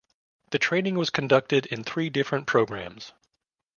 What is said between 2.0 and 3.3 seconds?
different programs.